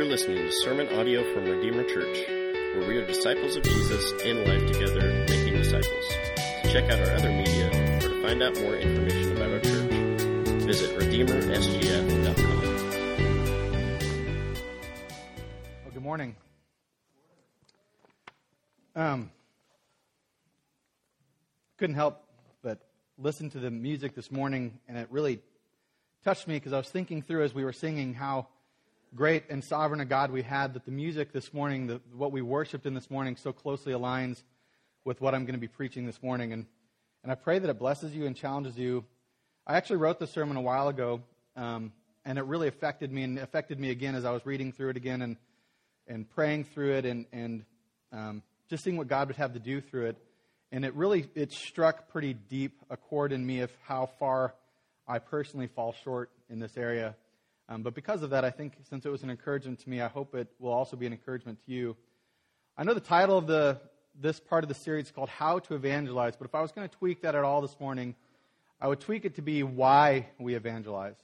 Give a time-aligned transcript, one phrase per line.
[0.00, 4.46] You're listening to sermon audio from Redeemer Church, where we are disciples of Jesus in
[4.46, 6.04] life together, making disciples.
[6.62, 9.90] To check out our other media or to find out more information about our church,
[10.62, 12.60] visit redeemersgf.com.
[15.84, 16.34] Well, good morning.
[18.96, 19.30] Um,
[21.76, 22.24] couldn't help
[22.62, 22.78] but
[23.18, 25.40] listen to the music this morning, and it really
[26.24, 28.46] touched me because I was thinking through as we were singing how
[29.14, 32.42] great and sovereign a God we had that the music this morning, the, what we
[32.42, 34.42] worshiped in this morning, so closely aligns
[35.04, 36.52] with what I'm going to be preaching this morning.
[36.52, 36.66] And,
[37.22, 39.04] and I pray that it blesses you and challenges you.
[39.66, 41.22] I actually wrote this sermon a while ago,
[41.56, 41.92] um,
[42.24, 44.96] and it really affected me and affected me again as I was reading through it
[44.96, 45.36] again and,
[46.06, 47.64] and praying through it and, and
[48.12, 50.16] um, just seeing what God would have to do through it.
[50.72, 54.54] And it really it struck pretty deep a chord in me of how far
[55.08, 57.16] I personally fall short in this area.
[57.70, 60.08] Um, but because of that, I think since it was an encouragement to me, I
[60.08, 61.96] hope it will also be an encouragement to you.
[62.76, 63.80] I know the title of the
[64.20, 66.88] this part of the series is called How to Evangelize, but if I was going
[66.88, 68.16] to tweak that at all this morning,
[68.80, 71.16] I would tweak it to be why we evangelize.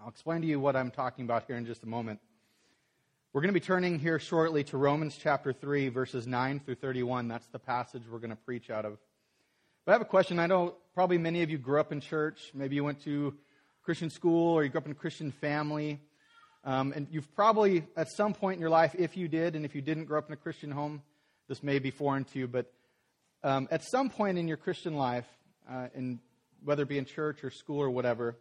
[0.00, 2.20] I'll explain to you what I'm talking about here in just a moment.
[3.34, 7.28] We're going to be turning here shortly to Romans chapter 3, verses 9 through 31.
[7.28, 8.96] That's the passage we're going to preach out of.
[9.84, 10.38] But I have a question.
[10.38, 12.50] I know probably many of you grew up in church.
[12.54, 13.34] Maybe you went to
[13.82, 16.00] Christian school or you grew up in a Christian family.
[16.64, 19.74] Um, and you've probably, at some point in your life, if you did, and if
[19.74, 21.02] you didn't grow up in a Christian home,
[21.48, 22.70] this may be foreign to you, but
[23.42, 25.26] um, at some point in your Christian life,
[25.68, 26.20] uh, in,
[26.62, 28.36] whether it be in church or school or whatever,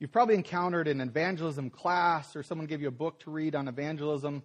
[0.00, 3.68] you've probably encountered an evangelism class or someone gave you a book to read on
[3.68, 4.42] evangelism.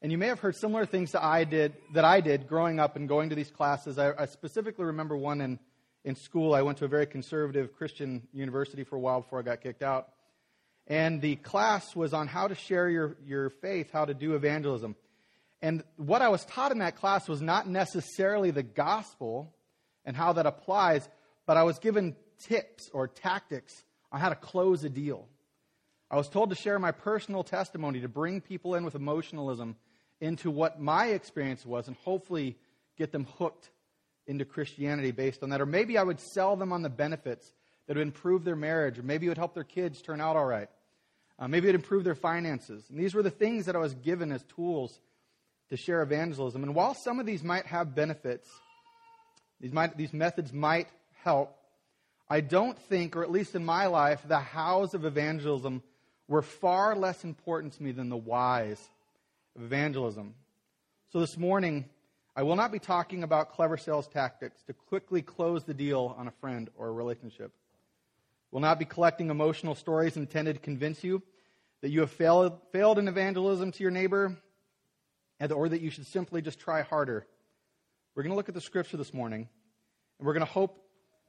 [0.00, 2.96] And you may have heard similar things that I did, that I did growing up
[2.96, 3.98] and going to these classes.
[3.98, 5.58] I, I specifically remember one in
[6.04, 6.54] in school.
[6.54, 9.82] I went to a very conservative Christian university for a while before I got kicked
[9.82, 10.08] out.
[10.86, 14.96] And the class was on how to share your, your faith, how to do evangelism.
[15.60, 19.52] And what I was taught in that class was not necessarily the gospel
[20.04, 21.06] and how that applies,
[21.46, 25.28] but I was given tips or tactics on how to close a deal.
[26.10, 29.76] I was told to share my personal testimony to bring people in with emotionalism
[30.20, 32.56] into what my experience was and hopefully
[32.96, 33.70] get them hooked
[34.28, 35.60] into Christianity based on that.
[35.60, 37.52] Or maybe I would sell them on the benefits
[37.86, 40.44] that would improve their marriage, or maybe it would help their kids turn out all
[40.44, 40.68] right.
[41.38, 42.84] Uh, maybe it would improve their finances.
[42.90, 45.00] And these were the things that I was given as tools
[45.70, 46.62] to share evangelism.
[46.62, 48.48] And while some of these might have benefits,
[49.60, 50.88] these, might, these methods might
[51.24, 51.56] help,
[52.28, 55.82] I don't think, or at least in my life, the hows of evangelism
[56.26, 58.78] were far less important to me than the whys
[59.56, 60.34] of evangelism.
[61.12, 61.86] So this morning,
[62.38, 66.28] I will not be talking about clever sales tactics to quickly close the deal on
[66.28, 67.50] a friend or a relationship.
[68.52, 71.20] Will not be collecting emotional stories intended to convince you
[71.82, 74.36] that you have failed, failed in evangelism to your neighbor
[75.50, 77.26] or that you should simply just try harder.
[78.14, 79.48] We're going to look at the scripture this morning,
[80.20, 80.80] and we're going to hope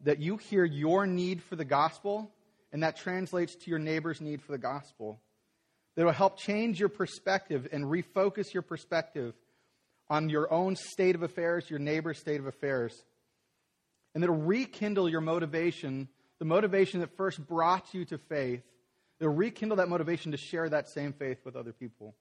[0.02, 2.32] that you hear your need for the gospel,
[2.72, 5.20] and that translates to your neighbor's need for the gospel.
[5.96, 9.34] That will help change your perspective and refocus your perspective
[10.10, 13.04] on your own state of affairs, your neighbor's state of affairs.
[14.14, 16.08] And that'll rekindle your motivation,
[16.40, 18.64] the motivation that first brought you to faith.
[19.20, 22.16] It'll rekindle that motivation to share that same faith with other people.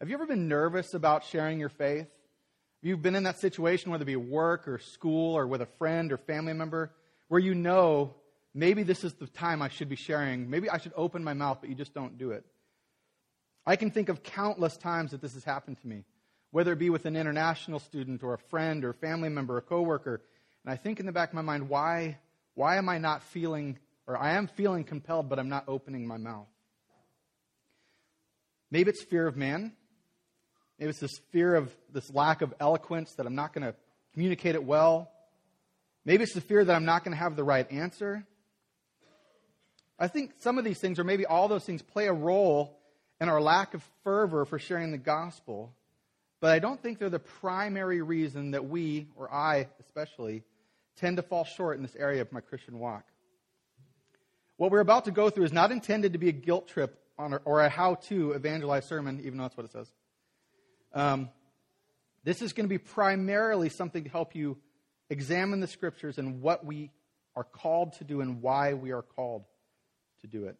[0.00, 2.06] Have you ever been nervous about sharing your faith?
[2.06, 5.68] Have you been in that situation, whether it be work or school or with a
[5.78, 6.92] friend or family member,
[7.28, 8.14] where you know
[8.52, 10.50] maybe this is the time I should be sharing?
[10.50, 12.44] Maybe I should open my mouth, but you just don't do it.
[13.66, 16.04] I can think of countless times that this has happened to me,
[16.50, 20.22] whether it be with an international student or a friend or family member or coworker.
[20.64, 22.18] And I think in the back of my mind, why,
[22.54, 26.18] why am I not feeling, or I am feeling compelled, but I'm not opening my
[26.18, 26.48] mouth?
[28.70, 29.72] Maybe it's fear of man.
[30.78, 33.74] Maybe it's this fear of this lack of eloquence that I'm not going to
[34.12, 35.10] communicate it well.
[36.04, 38.26] Maybe it's the fear that I'm not going to have the right answer.
[39.98, 42.78] I think some of these things, or maybe all those things, play a role
[43.20, 45.72] and our lack of fervor for sharing the gospel,
[46.40, 50.42] but I don't think they're the primary reason that we, or I especially,
[50.96, 53.04] tend to fall short in this area of my Christian walk.
[54.56, 57.60] What we're about to go through is not intended to be a guilt trip or
[57.60, 59.92] a how to evangelize sermon, even though that's what it says.
[60.92, 61.30] Um,
[62.24, 64.56] this is going to be primarily something to help you
[65.10, 66.90] examine the scriptures and what we
[67.36, 69.44] are called to do and why we are called
[70.20, 70.56] to do it.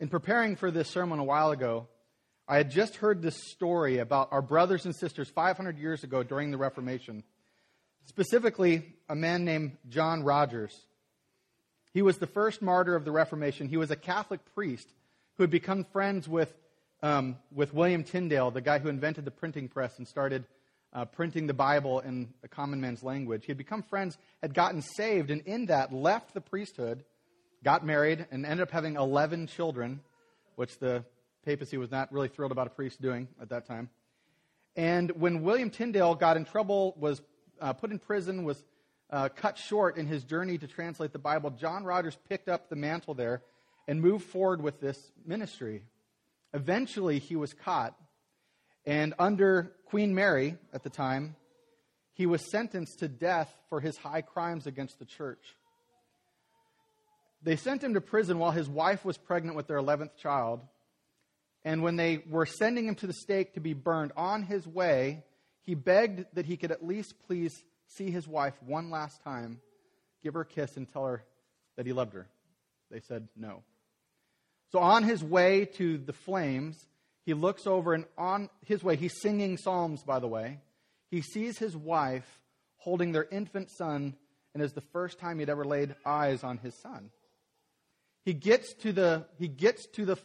[0.00, 1.86] In preparing for this sermon a while ago,
[2.48, 6.50] I had just heard this story about our brothers and sisters 500 years ago during
[6.50, 7.22] the Reformation.
[8.06, 10.74] Specifically, a man named John Rogers.
[11.92, 13.68] He was the first martyr of the Reformation.
[13.68, 14.88] He was a Catholic priest
[15.36, 16.52] who had become friends with,
[17.00, 20.44] um, with William Tyndale, the guy who invented the printing press and started
[20.92, 23.44] uh, printing the Bible in a common man's language.
[23.46, 27.04] He had become friends, had gotten saved, and in that left the priesthood,
[27.64, 30.00] got married, and ended up having 11 children,
[30.54, 31.04] which the
[31.44, 33.90] papacy was not really thrilled about a priest doing at that time.
[34.76, 37.20] And when William Tyndale got in trouble, was
[37.60, 38.62] uh, put in prison, was
[39.10, 42.76] uh, cut short in his journey to translate the Bible, John Rogers picked up the
[42.76, 43.42] mantle there
[43.88, 45.82] and moved forward with this ministry.
[46.52, 47.96] Eventually, he was caught
[48.86, 51.36] and under Queen Mary at the time,
[52.12, 55.56] he was sentenced to death for his high crimes against the church.
[57.44, 60.60] They sent him to prison while his wife was pregnant with their 11th child.
[61.62, 65.24] And when they were sending him to the stake to be burned, on his way,
[65.60, 67.54] he begged that he could at least please
[67.86, 69.60] see his wife one last time,
[70.22, 71.22] give her a kiss, and tell her
[71.76, 72.26] that he loved her.
[72.90, 73.62] They said no.
[74.72, 76.86] So on his way to the flames,
[77.26, 80.60] he looks over and on his way, he's singing psalms, by the way.
[81.10, 82.40] He sees his wife
[82.76, 84.16] holding their infant son,
[84.52, 87.10] and it's the first time he'd ever laid eyes on his son.
[88.24, 90.16] He gets to the, he gets to the,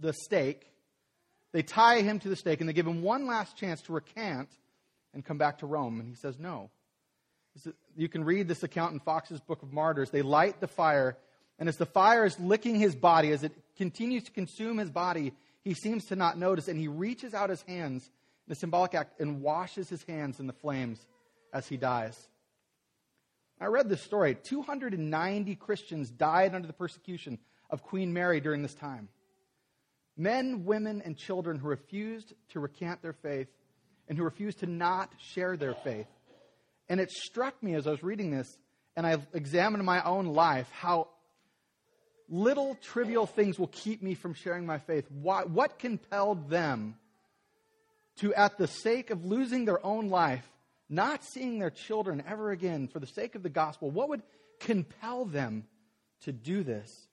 [0.00, 0.66] the stake.
[1.52, 4.48] They tie him to the stake, and they give him one last chance to recant
[5.12, 6.00] and come back to Rome.
[6.00, 6.70] And he says no.
[7.96, 10.10] You can read this account in Foxe's Book of Martyrs.
[10.10, 11.16] They light the fire,
[11.58, 15.32] and as the fire is licking his body, as it continues to consume his body,
[15.64, 18.08] he seems to not notice, and he reaches out his hands
[18.46, 21.04] in a symbolic act and washes his hands in the flames
[21.52, 22.28] as he dies.
[23.60, 24.36] I read this story.
[24.36, 27.38] 290 Christians died under the persecution
[27.70, 29.08] of Queen Mary during this time.
[30.16, 33.48] Men, women, and children who refused to recant their faith
[34.08, 36.06] and who refused to not share their faith.
[36.88, 38.56] And it struck me as I was reading this
[38.96, 41.08] and I examined my own life how
[42.28, 45.08] little trivial things will keep me from sharing my faith.
[45.10, 46.96] What, what compelled them
[48.16, 50.44] to, at the sake of losing their own life,
[50.88, 53.90] not seeing their children ever again for the sake of the gospel?
[53.90, 54.22] What would
[54.60, 55.64] compel them
[56.22, 57.06] to do this?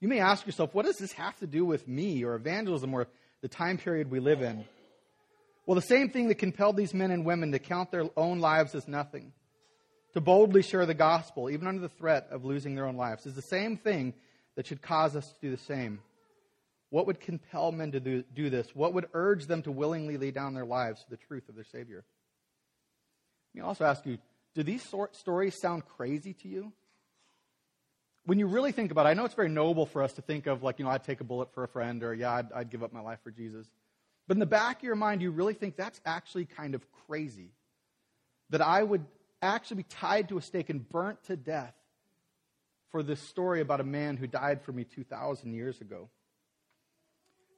[0.00, 3.06] You may ask yourself, what does this have to do with me or evangelism or
[3.40, 4.64] the time period we live in?
[5.66, 8.74] Well, the same thing that compelled these men and women to count their own lives
[8.74, 9.32] as nothing
[10.14, 13.34] to boldly share the gospel, even under the threat of losing their own lives, is
[13.34, 14.14] the same thing
[14.54, 16.00] that should cause us to do the same.
[16.94, 18.68] What would compel men to do, this?
[18.72, 21.64] What would urge them to willingly lay down their lives for the truth of their
[21.64, 22.04] Savior?
[23.52, 24.18] Let me also ask you
[24.54, 26.72] do these stories sound crazy to you?
[28.26, 30.46] When you really think about it, I know it's very noble for us to think
[30.46, 32.70] of, like, you know, I'd take a bullet for a friend, or yeah, I'd, I'd
[32.70, 33.66] give up my life for Jesus.
[34.28, 37.50] But in the back of your mind, you really think that's actually kind of crazy.
[38.50, 39.04] That I would
[39.42, 41.74] actually be tied to a stake and burnt to death
[42.92, 46.08] for this story about a man who died for me 2,000 years ago.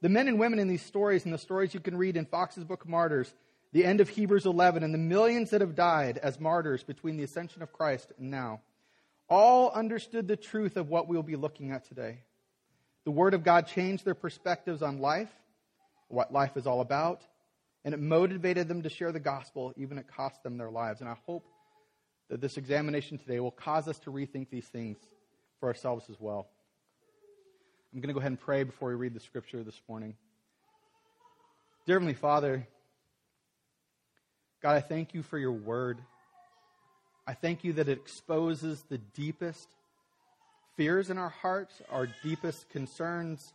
[0.01, 2.63] The men and women in these stories and the stories you can read in Foxe's
[2.63, 3.33] Book of Martyrs,
[3.73, 7.23] the end of Hebrews 11, and the millions that have died as martyrs between the
[7.23, 8.61] ascension of Christ and now,
[9.27, 12.19] all understood the truth of what we'll be looking at today.
[13.05, 15.31] The Word of God changed their perspectives on life,
[16.09, 17.23] what life is all about,
[17.83, 21.01] and it motivated them to share the gospel, even it cost them their lives.
[21.01, 21.45] And I hope
[22.29, 24.97] that this examination today will cause us to rethink these things
[25.59, 26.47] for ourselves as well.
[27.97, 30.13] I'm going to go ahead and pray before we read the scripture this morning.
[31.87, 32.67] Dear Heavenly Father,
[34.61, 35.97] God, I thank you for your word.
[37.25, 39.67] I thank you that it exposes the deepest
[40.75, 43.51] fears in our hearts, our deepest concerns.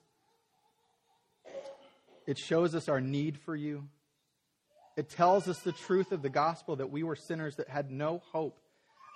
[2.27, 3.85] It shows us our need for you.
[4.97, 8.21] It tells us the truth of the gospel that we were sinners that had no
[8.33, 8.59] hope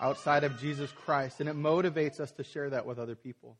[0.01, 3.57] outside of Jesus Christ, and it motivates us to share that with other people.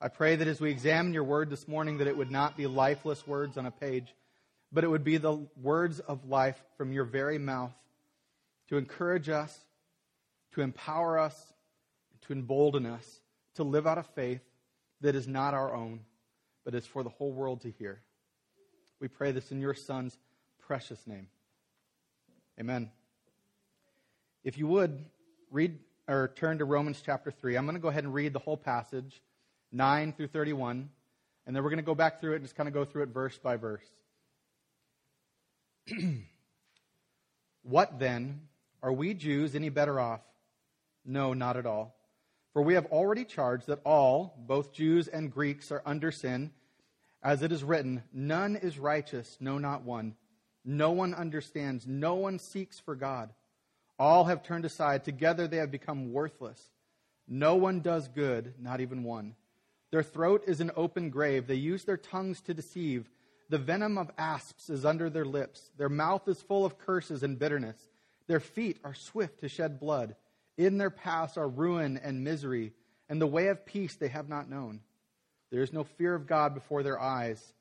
[0.00, 2.66] I pray that as we examine your word this morning, that it would not be
[2.66, 4.14] lifeless words on a page,
[4.70, 7.72] but it would be the words of life from your very mouth
[8.68, 9.58] to encourage us,
[10.52, 11.52] to empower us,
[12.22, 13.20] to embolden us
[13.58, 14.40] to live out a faith
[15.00, 15.98] that is not our own,
[16.64, 18.00] but is for the whole world to hear.
[19.00, 20.16] We pray this in your Son's
[20.60, 21.26] precious name.
[22.60, 22.92] Amen.
[24.44, 25.04] If you would,
[25.50, 25.76] read
[26.06, 27.56] or turn to Romans chapter 3.
[27.56, 29.20] I'm going to go ahead and read the whole passage,
[29.72, 30.88] 9 through 31,
[31.46, 33.02] and then we're going to go back through it and just kind of go through
[33.02, 33.84] it verse by verse.
[37.62, 38.42] what then?
[38.82, 40.20] Are we Jews any better off?
[41.04, 41.94] No, not at all.
[42.52, 46.52] For we have already charged that all, both Jews and Greeks, are under sin.
[47.22, 50.14] As it is written, none is righteous, no, not one.
[50.64, 53.30] No one understands, no one seeks for God.
[53.98, 55.04] All have turned aside.
[55.04, 56.70] Together they have become worthless.
[57.26, 59.34] No one does good, not even one.
[59.90, 61.46] Their throat is an open grave.
[61.46, 63.10] They use their tongues to deceive.
[63.48, 65.70] The venom of asps is under their lips.
[65.78, 67.78] Their mouth is full of curses and bitterness.
[68.26, 70.16] Their feet are swift to shed blood.
[70.58, 72.72] In their paths are ruin and misery,
[73.08, 74.80] and the way of peace they have not known.
[75.50, 77.54] There is no fear of God before their eyes.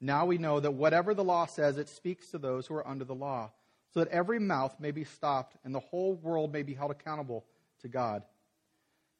[0.00, 3.04] Now we know that whatever the law says, it speaks to those who are under
[3.04, 3.50] the law,
[3.92, 7.44] so that every mouth may be stopped and the whole world may be held accountable
[7.82, 8.22] to God.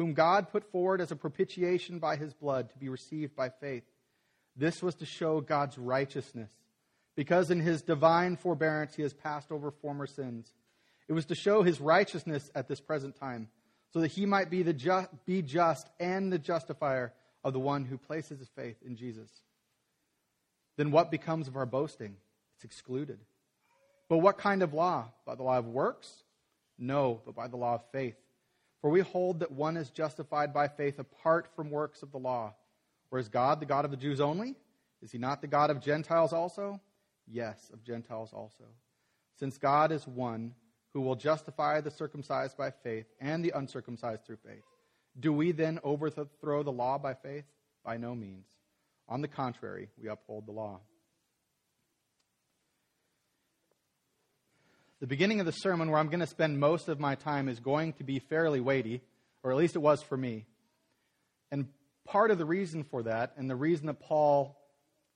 [0.00, 3.82] whom God put forward as a propitiation by his blood to be received by faith.
[4.56, 6.50] This was to show God's righteousness,
[7.16, 10.50] because in his divine forbearance he has passed over former sins.
[11.06, 13.50] It was to show his righteousness at this present time,
[13.92, 17.12] so that he might be, the ju- be just and the justifier
[17.44, 19.28] of the one who places his faith in Jesus.
[20.78, 22.16] Then what becomes of our boasting?
[22.54, 23.18] It's excluded.
[24.08, 25.10] But what kind of law?
[25.26, 26.10] By the law of works?
[26.78, 28.16] No, but by the law of faith.
[28.80, 32.54] For we hold that one is justified by faith apart from works of the law.
[33.10, 34.56] Or is God the God of the Jews only?
[35.02, 36.80] Is he not the God of Gentiles also?
[37.26, 38.64] Yes, of Gentiles also.
[39.38, 40.54] Since God is one
[40.92, 44.64] who will justify the circumcised by faith and the uncircumcised through faith,
[45.18, 47.44] do we then overthrow the law by faith?
[47.84, 48.46] By no means.
[49.08, 50.80] On the contrary, we uphold the law.
[55.00, 57.58] The beginning of the sermon, where I'm going to spend most of my time, is
[57.58, 59.00] going to be fairly weighty,
[59.42, 60.44] or at least it was for me.
[61.50, 61.68] And
[62.04, 64.58] part of the reason for that, and the reason that Paul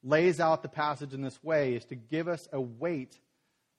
[0.03, 3.15] lays out the passage in this way, is to give us a weight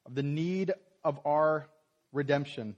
[0.05, 1.67] of the need of our
[2.13, 2.75] redemption.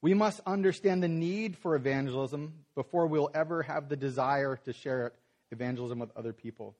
[0.00, 5.12] We must understand the need for evangelism before we'll ever have the desire to share
[5.50, 6.76] evangelism with other people.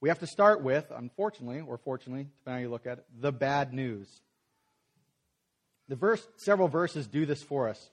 [0.00, 3.04] We have to start with, unfortunately, or fortunately, depending on how you look at it,
[3.20, 4.08] the bad news.
[5.90, 7.90] The verse, several verses do this for us.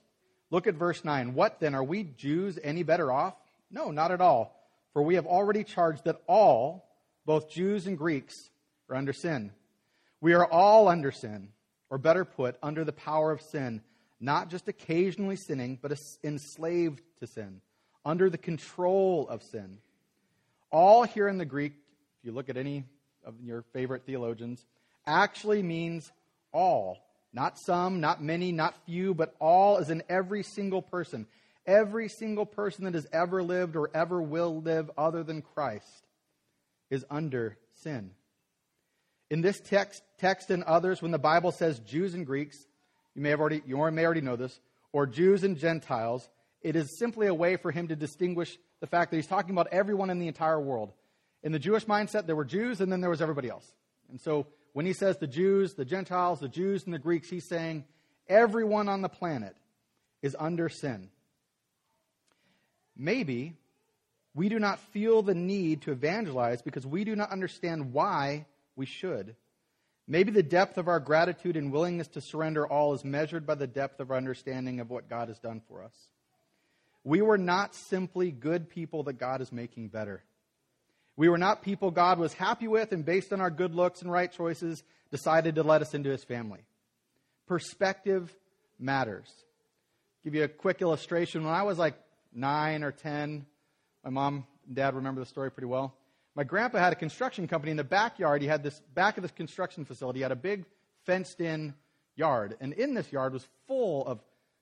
[0.52, 1.34] Look at verse 9.
[1.34, 1.74] What then?
[1.74, 3.34] Are we Jews any better off?
[3.72, 4.56] No, not at all.
[4.92, 6.88] For we have already charged that all,
[7.26, 8.50] both Jews and Greeks,
[8.88, 9.50] are under sin.
[10.20, 11.48] We are all under sin,
[11.90, 13.82] or better put, under the power of sin,
[14.20, 17.60] not just occasionally sinning, but enslaved to sin,
[18.04, 19.78] under the control of sin.
[20.70, 21.72] All here in the Greek,
[22.20, 22.84] if you look at any
[23.24, 24.64] of your favorite theologians,
[25.04, 26.12] actually means
[26.52, 26.98] all
[27.32, 31.26] not some, not many, not few, but all is in every single person.
[31.66, 36.06] Every single person that has ever lived or ever will live other than Christ
[36.90, 38.12] is under sin.
[39.30, 42.66] In this text, text and others, when the Bible says Jews and Greeks,
[43.14, 44.58] you may have already, you may already know this,
[44.92, 46.28] or Jews and Gentiles,
[46.62, 49.68] it is simply a way for him to distinguish the fact that he's talking about
[49.70, 50.92] everyone in the entire world.
[51.42, 53.70] In the Jewish mindset, there were Jews and then there was everybody else.
[54.08, 57.48] And so when he says the Jews, the Gentiles, the Jews, and the Greeks, he's
[57.48, 57.84] saying
[58.28, 59.56] everyone on the planet
[60.22, 61.10] is under sin.
[62.96, 63.54] Maybe
[64.34, 68.46] we do not feel the need to evangelize because we do not understand why
[68.76, 69.36] we should.
[70.06, 73.66] Maybe the depth of our gratitude and willingness to surrender all is measured by the
[73.66, 75.92] depth of our understanding of what God has done for us.
[77.04, 80.22] We were not simply good people that God is making better.
[81.18, 84.12] We were not people God was happy with, and based on our good looks and
[84.12, 86.60] right choices, decided to let us into his family.
[87.48, 88.32] Perspective
[88.78, 89.28] matters.
[90.22, 91.42] Give you a quick illustration.
[91.42, 91.96] When I was like
[92.32, 93.46] nine or ten,
[94.04, 95.92] my mom and dad remember the story pretty well.
[96.36, 98.40] My grandpa had a construction company in the backyard.
[98.40, 100.66] He had this back of this construction facility, he had a big
[101.04, 101.74] fenced in
[102.14, 102.56] yard.
[102.60, 104.20] And in this yard was full of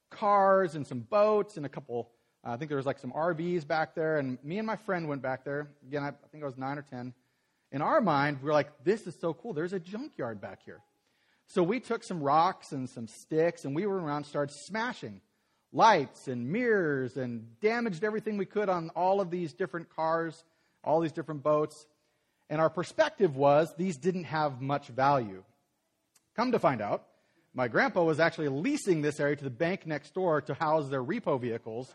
[0.08, 2.08] cars and some boats and a couple
[2.48, 5.20] I think there was like some RVs back there, and me and my friend went
[5.20, 5.68] back there.
[5.88, 7.12] Again, I, I think I was nine or ten.
[7.72, 9.52] In our mind, we are like, this is so cool.
[9.52, 10.80] There's a junkyard back here.
[11.48, 15.20] So we took some rocks and some sticks, and we were around, and started smashing
[15.72, 20.44] lights and mirrors, and damaged everything we could on all of these different cars,
[20.84, 21.86] all these different boats.
[22.48, 25.42] And our perspective was these didn't have much value.
[26.36, 27.04] Come to find out,
[27.54, 31.02] my grandpa was actually leasing this area to the bank next door to house their
[31.02, 31.92] repo vehicles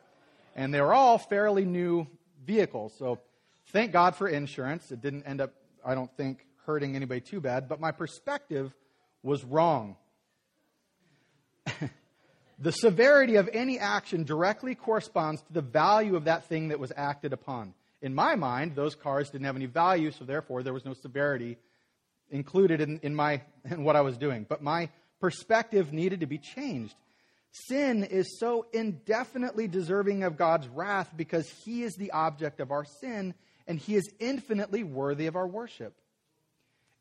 [0.55, 2.07] and they were all fairly new
[2.45, 2.93] vehicles.
[2.97, 3.19] So
[3.67, 4.91] thank God for insurance.
[4.91, 5.53] It didn't end up,
[5.85, 8.73] I don't think, hurting anybody too bad, but my perspective
[9.23, 9.95] was wrong.
[12.59, 16.91] the severity of any action directly corresponds to the value of that thing that was
[16.95, 17.73] acted upon.
[18.01, 21.57] In my mind, those cars didn't have any value, so therefore there was no severity
[22.29, 24.45] included in, in, my, in what I was doing.
[24.47, 24.89] But my
[25.19, 26.95] perspective needed to be changed.
[27.51, 32.85] Sin is so indefinitely deserving of God's wrath because He is the object of our
[32.85, 33.33] sin
[33.67, 35.93] and He is infinitely worthy of our worship.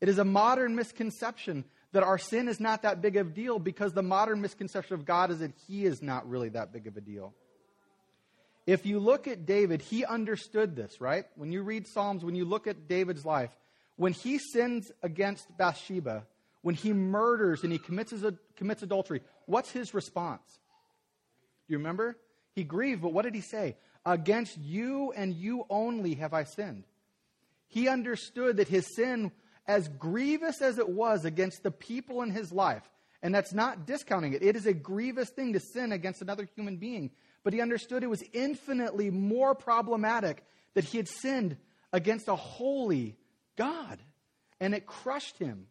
[0.01, 3.59] It is a modern misconception that our sin is not that big of a deal
[3.59, 6.97] because the modern misconception of God is that He is not really that big of
[6.97, 7.33] a deal.
[8.67, 11.25] If you look at David, he understood this, right?
[11.35, 13.49] When you read Psalms, when you look at David's life,
[13.95, 16.25] when he sins against Bathsheba,
[16.61, 18.13] when he murders and he commits,
[18.55, 20.41] commits adultery, what's his response?
[21.67, 22.17] You remember?
[22.55, 23.77] He grieved, but what did he say?
[24.05, 26.85] Against you and you only have I sinned.
[27.67, 29.31] He understood that his sin,
[29.67, 32.83] as grievous as it was against the people in his life,
[33.21, 36.77] and that's not discounting it, it is a grievous thing to sin against another human
[36.77, 37.11] being.
[37.43, 40.43] But he understood it was infinitely more problematic
[40.73, 41.57] that he had sinned
[41.93, 43.15] against a holy
[43.57, 43.99] God.
[44.59, 45.67] And it crushed him.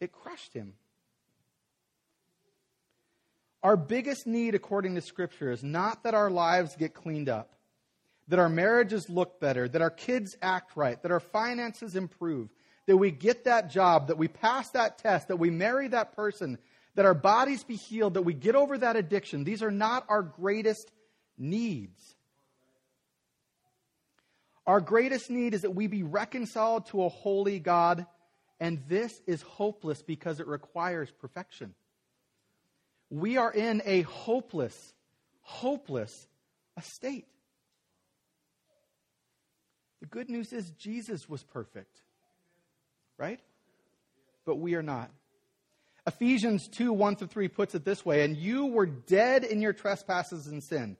[0.00, 0.74] It crushed him.
[3.62, 7.52] Our biggest need, according to Scripture, is not that our lives get cleaned up,
[8.28, 12.48] that our marriages look better, that our kids act right, that our finances improve,
[12.86, 16.56] that we get that job, that we pass that test, that we marry that person,
[16.94, 19.44] that our bodies be healed, that we get over that addiction.
[19.44, 20.90] These are not our greatest
[21.36, 22.16] needs.
[24.66, 28.06] Our greatest need is that we be reconciled to a holy God,
[28.58, 31.74] and this is hopeless because it requires perfection.
[33.10, 34.94] We are in a hopeless,
[35.42, 36.28] hopeless
[36.78, 37.26] estate.
[40.00, 42.00] The good news is Jesus was perfect,
[43.18, 43.40] right?
[44.46, 45.10] But we are not.
[46.06, 49.72] Ephesians 2 1 through 3 puts it this way And you were dead in your
[49.72, 50.96] trespasses and sin,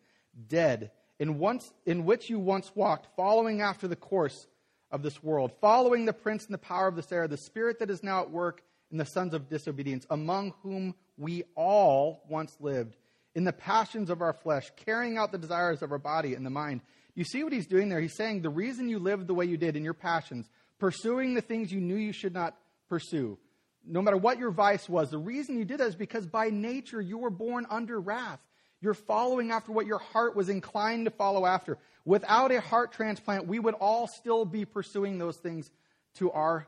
[0.49, 4.47] dead, in, once, in which you once walked, following after the course
[4.90, 7.90] of this world, following the prince and the power of this air, the spirit that
[7.90, 12.96] is now at work in the sons of disobedience, among whom we all once lived
[13.35, 16.50] in the passions of our flesh, carrying out the desires of our body and the
[16.50, 16.81] mind.
[17.14, 18.00] You see what he's doing there?
[18.00, 20.48] He's saying the reason you lived the way you did in your passions,
[20.79, 22.57] pursuing the things you knew you should not
[22.88, 23.38] pursue,
[23.87, 27.00] no matter what your vice was, the reason you did that is because by nature
[27.00, 28.40] you were born under wrath.
[28.81, 31.79] You're following after what your heart was inclined to follow after.
[32.05, 35.70] Without a heart transplant, we would all still be pursuing those things
[36.14, 36.66] to our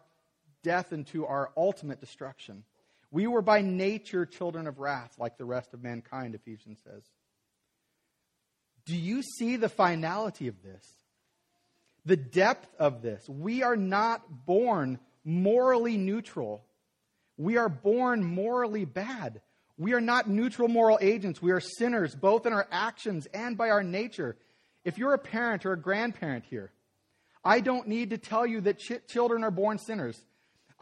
[0.63, 2.65] death and to our ultimate destruction.
[3.11, 7.03] We were by nature children of wrath, like the rest of mankind, Ephesians says.
[8.87, 10.85] Do you see the finality of this?
[12.05, 13.29] The depth of this?
[13.29, 16.65] We are not born morally neutral.
[17.37, 19.41] We are born morally bad.
[19.79, 21.41] We are not neutral moral agents.
[21.41, 24.37] We are sinners, both in our actions and by our nature.
[24.85, 26.73] If you're a parent or a grandparent here,
[27.45, 30.21] I don't need to tell you that ch- children are born sinners.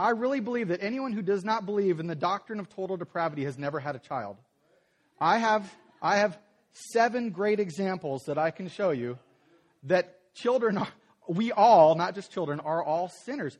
[0.01, 3.45] I really believe that anyone who does not believe in the doctrine of total depravity
[3.45, 4.39] has never had a child.
[5.21, 6.39] I have, I have
[6.73, 9.19] seven great examples that I can show you
[9.83, 10.89] that children are,
[11.29, 13.59] we all, not just children, are all sinners.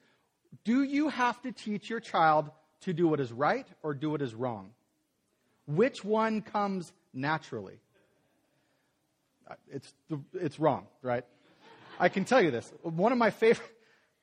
[0.65, 2.51] Do you have to teach your child
[2.83, 4.71] to do what is right or do what is wrong?
[5.67, 7.81] Which one comes naturally?
[9.47, 9.93] Uh, it's,
[10.33, 11.27] it's wrong, right?
[11.99, 12.73] I can tell you this.
[12.81, 13.69] One of my favorite,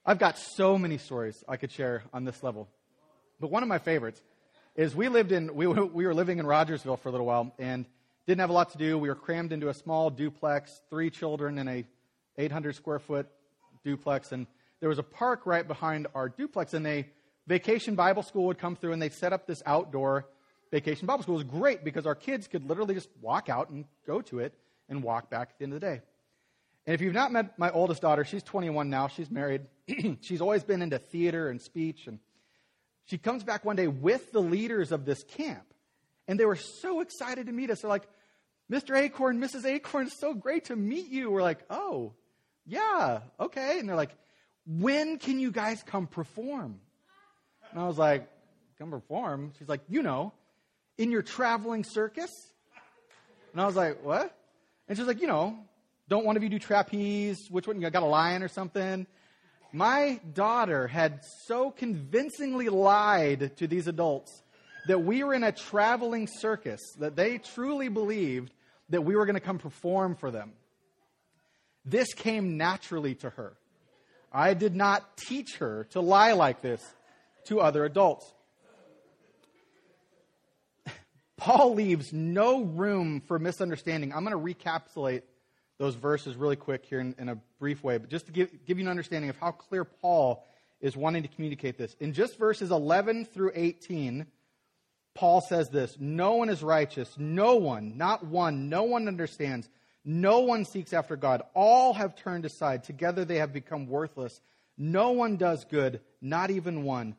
[0.09, 2.69] I've got so many stories I could share on this level.
[3.41, 4.23] But one of my favorites
[4.73, 7.85] is we lived in, we, we were living in Rogersville for a little while and
[8.25, 8.97] didn't have a lot to do.
[8.97, 11.85] We were crammed into a small duplex, three children in a
[12.37, 13.27] 800 square foot
[13.83, 14.31] duplex.
[14.31, 14.47] And
[14.79, 17.05] there was a park right behind our duplex and a
[17.45, 20.25] vacation Bible school would come through and they'd set up this outdoor
[20.71, 21.35] vacation Bible school.
[21.35, 24.53] It was great because our kids could literally just walk out and go to it
[24.87, 26.01] and walk back at the end of the day.
[26.85, 29.09] And if you've not met my oldest daughter, she's 21 now.
[29.09, 29.63] She's married.
[30.21, 32.07] she's always been into theater and speech.
[32.07, 32.19] And
[33.05, 35.73] she comes back one day with the leaders of this camp.
[36.27, 37.81] And they were so excited to meet us.
[37.81, 38.07] They're like,
[38.71, 38.97] Mr.
[38.97, 39.65] Acorn, Mrs.
[39.65, 41.31] Acorn, it's so great to meet you.
[41.31, 42.13] We're like, oh,
[42.65, 43.79] yeah, okay.
[43.79, 44.15] And they're like,
[44.65, 46.81] when can you guys come perform?
[47.71, 48.27] And I was like,
[48.77, 49.53] come perform?
[49.57, 50.33] She's like, you know,
[50.97, 52.31] in your traveling circus?
[53.53, 54.35] And I was like, what?
[54.89, 55.57] And she's like, you know,
[56.09, 57.47] don't one of you do trapeze?
[57.49, 57.79] Which one?
[57.79, 59.07] You got a lion or something?
[59.77, 64.41] My daughter had so convincingly lied to these adults
[64.87, 68.51] that we were in a traveling circus that they truly believed
[68.89, 70.53] that we were going to come perform for them.
[71.85, 73.55] This came naturally to her.
[74.33, 76.83] I did not teach her to lie like this
[77.45, 78.33] to other adults.
[81.37, 84.11] Paul leaves no room for misunderstanding.
[84.11, 85.23] I'm going to recapitulate
[85.77, 88.77] those verses really quick here in, in a brief way, but just to give, give
[88.79, 90.45] you an understanding of how clear Paul
[90.81, 91.95] is wanting to communicate this.
[91.99, 94.25] In just verses 11 through 18,
[95.13, 97.13] Paul says this No one is righteous.
[97.17, 99.69] No one, not one, no one understands.
[100.05, 101.41] No one seeks after God.
[101.53, 102.83] All have turned aside.
[102.83, 104.39] Together they have become worthless.
[104.77, 107.15] No one does good, not even one.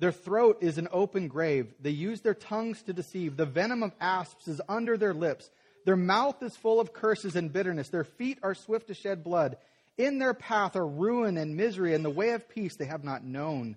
[0.00, 1.72] Their throat is an open grave.
[1.80, 3.36] They use their tongues to deceive.
[3.36, 5.50] The venom of asps is under their lips.
[5.88, 7.88] Their mouth is full of curses and bitterness.
[7.88, 9.56] Their feet are swift to shed blood.
[9.96, 13.24] In their path are ruin and misery, and the way of peace they have not
[13.24, 13.74] known.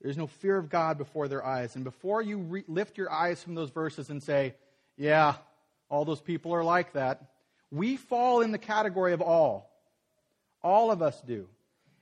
[0.00, 1.74] There's no fear of God before their eyes.
[1.74, 4.54] And before you re- lift your eyes from those verses and say,
[4.96, 5.34] yeah,
[5.90, 7.20] all those people are like that,
[7.70, 9.70] we fall in the category of all.
[10.62, 11.46] All of us do.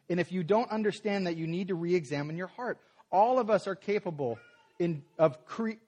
[0.09, 2.79] And if you don't understand that, you need to re examine your heart.
[3.11, 4.39] All of us are capable
[4.79, 5.81] in, of, cre-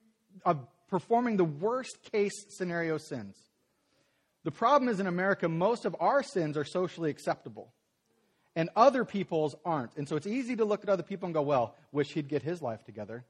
[0.45, 3.37] of performing the worst case scenario sins.
[4.45, 7.73] The problem is in America, most of our sins are socially acceptable,
[8.57, 9.97] and other people's aren't.
[9.97, 12.43] And so it's easy to look at other people and go, well, wish he'd get
[12.43, 13.25] his life together.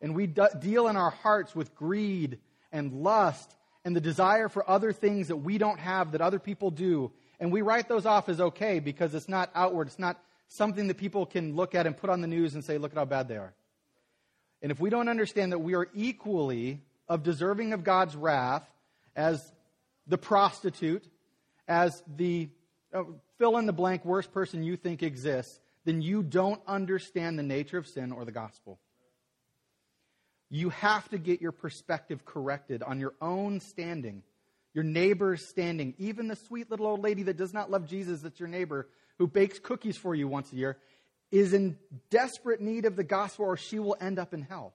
[0.00, 2.38] And we deal in our hearts with greed
[2.72, 6.70] and lust and the desire for other things that we don't have that other people
[6.70, 7.12] do.
[7.38, 9.88] And we write those off as okay because it's not outward.
[9.88, 12.76] It's not something that people can look at and put on the news and say,
[12.78, 13.54] look at how bad they are.
[14.62, 18.64] And if we don't understand that we are equally of deserving of God's wrath
[19.16, 19.52] as
[20.06, 21.04] the prostitute,
[21.66, 22.48] as the
[22.94, 23.02] uh,
[23.36, 27.78] fill in the blank worst person you think exists, then you don't understand the nature
[27.78, 28.78] of sin or the gospel.
[30.50, 34.22] You have to get your perspective corrected on your own standing,
[34.72, 38.38] your neighbor's standing, even the sweet little old lady that does not love Jesus, that's
[38.38, 40.78] your neighbor, who bakes cookies for you once a year,
[41.32, 41.76] is in
[42.08, 44.74] desperate need of the gospel or she will end up in hell.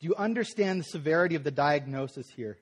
[0.00, 2.58] Do you understand the severity of the diagnosis here?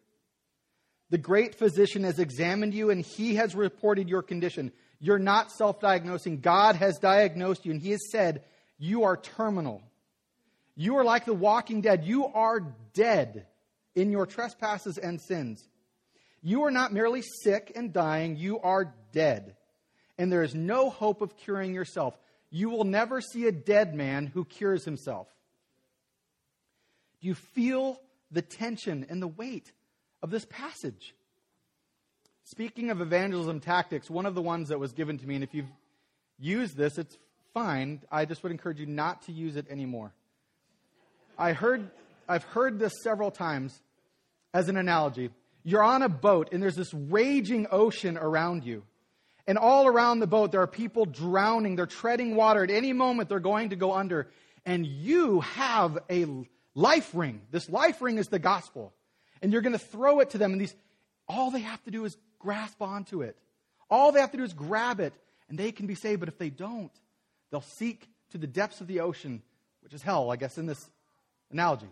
[1.10, 4.72] The great physician has examined you and he has reported your condition.
[4.98, 6.40] You're not self diagnosing.
[6.40, 8.42] God has diagnosed you and he has said,
[8.78, 9.82] You are terminal.
[10.74, 12.04] You are like the walking dead.
[12.04, 13.46] You are dead
[13.94, 15.66] in your trespasses and sins.
[16.42, 19.56] You are not merely sick and dying, you are dead.
[20.18, 22.16] And there is no hope of curing yourself.
[22.50, 25.26] You will never see a dead man who cures himself.
[27.26, 29.72] You feel the tension and the weight
[30.22, 31.12] of this passage?
[32.44, 35.52] Speaking of evangelism tactics, one of the ones that was given to me, and if
[35.52, 35.72] you've
[36.38, 37.18] used this, it's
[37.52, 38.00] fine.
[38.12, 40.12] I just would encourage you not to use it anymore.
[41.36, 41.90] I heard,
[42.28, 43.76] I've heard this several times
[44.54, 45.30] as an analogy.
[45.64, 48.84] You're on a boat and there's this raging ocean around you.
[49.48, 51.74] And all around the boat, there are people drowning.
[51.74, 52.62] They're treading water.
[52.62, 54.28] At any moment, they're going to go under.
[54.64, 57.40] And you have a life ring.
[57.50, 58.92] This life ring is the gospel.
[59.42, 60.74] And you're going to throw it to them, and these,
[61.28, 63.36] all they have to do is grasp onto it.
[63.90, 65.12] All they have to do is grab it,
[65.48, 66.20] and they can be saved.
[66.20, 66.92] But if they don't,
[67.50, 69.42] they'll seek to the depths of the ocean,
[69.82, 70.88] which is hell, I guess, in this
[71.50, 71.88] analogy.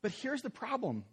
[0.00, 1.04] But here's the problem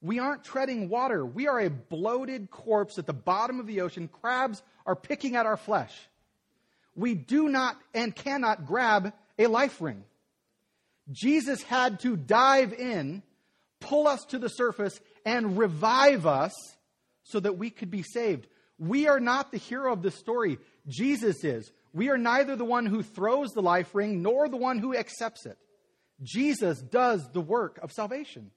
[0.00, 1.24] we aren't treading water.
[1.24, 4.08] We are a bloated corpse at the bottom of the ocean.
[4.08, 5.96] Crabs are picking at our flesh.
[6.96, 10.04] We do not and cannot grab a life ring.
[11.10, 13.22] Jesus had to dive in,
[13.80, 16.52] pull us to the surface, and revive us
[17.24, 18.46] so that we could be saved.
[18.78, 20.58] We are not the hero of this story.
[20.88, 21.70] Jesus is.
[21.92, 25.46] We are neither the one who throws the life ring nor the one who accepts
[25.46, 25.58] it.
[26.22, 28.50] Jesus does the work of salvation.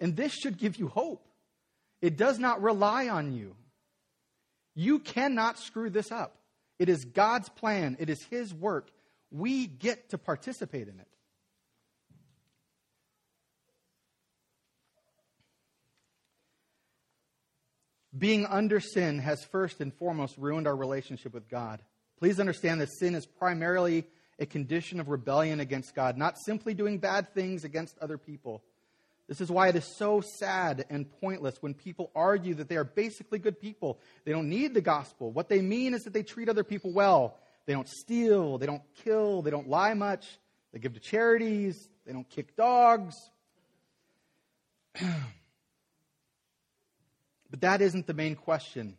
[0.00, 1.26] And this should give you hope.
[2.02, 3.54] It does not rely on you.
[4.74, 6.36] You cannot screw this up.
[6.78, 8.90] It is God's plan, it is His work,
[9.30, 11.08] we get to participate in it.
[18.16, 21.82] Being under sin has first and foremost ruined our relationship with God.
[22.18, 24.04] Please understand that sin is primarily
[24.38, 28.62] a condition of rebellion against God, not simply doing bad things against other people.
[29.26, 32.84] This is why it is so sad and pointless when people argue that they are
[32.84, 33.98] basically good people.
[34.24, 35.32] They don't need the gospel.
[35.32, 37.38] What they mean is that they treat other people well.
[37.66, 38.58] They don't steal.
[38.58, 39.42] They don't kill.
[39.42, 40.26] They don't lie much.
[40.72, 41.88] They give to charities.
[42.06, 43.14] They don't kick dogs.
[47.50, 48.96] but that isn't the main question.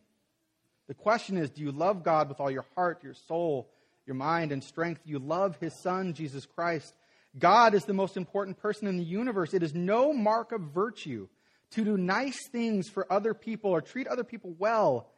[0.88, 3.70] The question is do you love God with all your heart, your soul,
[4.06, 5.02] your mind, and strength?
[5.04, 6.94] Do you love His Son, Jesus Christ?
[7.38, 9.52] God is the most important person in the universe.
[9.52, 11.28] It is no mark of virtue
[11.72, 15.10] to do nice things for other people or treat other people well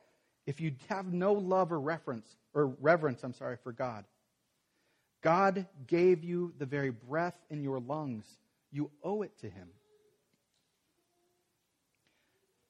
[0.47, 2.27] if you have no love or reference
[2.59, 4.05] or reverence, I'm sorry, for God.
[5.23, 8.27] God gave you the very breath in your lungs
[8.71, 9.69] You owe it to him.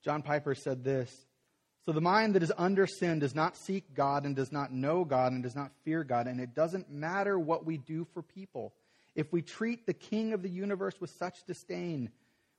[0.05, 1.27] John Piper said this
[1.85, 5.05] So the mind that is under sin does not seek God and does not know
[5.05, 8.75] God and does not fear God, and it doesn't matter what we do for people.
[9.15, 12.11] If we treat the King of the universe with such disdain,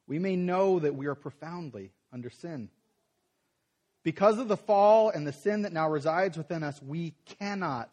[0.08, 2.70] we may know that we are profoundly under sin.
[4.04, 7.90] Because of the fall and the sin that now resides within us, we cannot,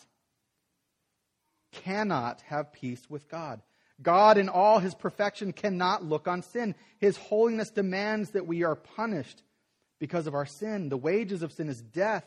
[1.73, 3.61] cannot have peace with God.
[4.03, 6.75] God, in all his perfection, cannot look on sin.
[6.99, 9.43] His holiness demands that we are punished
[9.99, 10.91] because of our sin.
[10.91, 12.25] The wages of sin is death.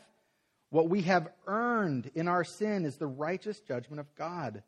[0.70, 4.62] What we have earned in our sin is the righteous judgment of God.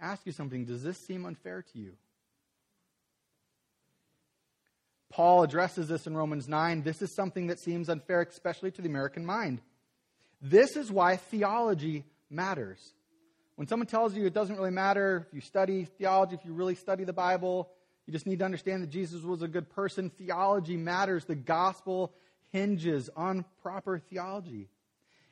[0.00, 1.92] Ask you something does this seem unfair to you?
[5.10, 6.82] Paul addresses this in Romans 9.
[6.82, 9.60] This is something that seems unfair, especially to the American mind.
[10.40, 12.94] This is why theology matters.
[13.56, 16.76] When someone tells you it doesn't really matter if you study theology, if you really
[16.76, 17.68] study the Bible,
[18.06, 20.10] you just need to understand that Jesus was a good person.
[20.10, 21.24] Theology matters.
[21.24, 22.14] The gospel
[22.52, 24.68] hinges on proper theology.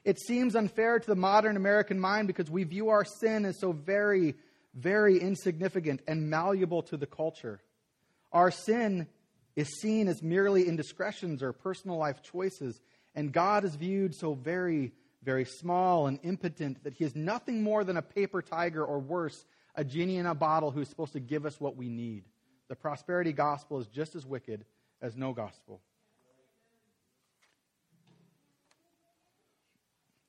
[0.05, 3.73] It seems unfair to the modern American mind because we view our sin as so
[3.73, 4.35] very,
[4.75, 7.61] very insignificant and malleable to the culture.
[8.33, 9.07] Our sin
[9.59, 12.81] is seen as merely indiscretions or personal life choices,
[13.17, 14.93] and God is viewed so very,
[15.25, 19.47] very small and impotent that he is nothing more than a paper tiger or worse,
[19.75, 22.23] a genie in a bottle who's supposed to give us what we need.
[22.69, 24.65] The prosperity gospel is just as wicked
[25.03, 25.81] as no gospel.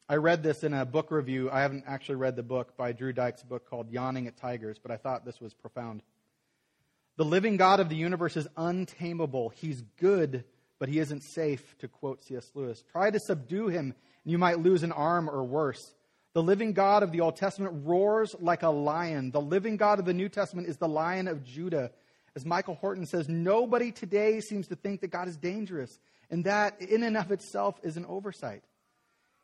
[0.09, 1.51] I read this in a book review.
[1.51, 4.89] I haven't actually read the book by Drew Dyck's book called Yawning at Tigers, but
[4.89, 6.01] I thought this was profound.
[7.19, 9.49] The living God of the universe is untamable.
[9.49, 10.45] He's good,
[10.79, 12.49] but he isn't safe, to quote C.S.
[12.55, 12.82] Lewis.
[12.93, 15.93] Try to subdue him, and you might lose an arm or worse.
[16.32, 19.32] The living God of the Old Testament roars like a lion.
[19.32, 21.91] The living God of the New Testament is the lion of Judah.
[22.38, 26.82] As Michael Horton says, nobody today seems to think that God is dangerous, and that
[26.82, 28.63] in and of itself is an oversight.